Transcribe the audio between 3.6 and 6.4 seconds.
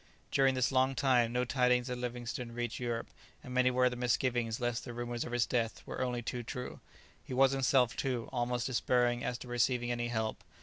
were the misgivings lest the rumours of his death were only